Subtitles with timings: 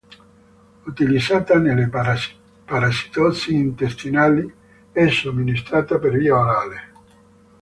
[0.87, 1.87] Utilizzata nelle
[2.65, 4.51] parassitosi intestinali,
[4.91, 6.91] è somministrata per via orale.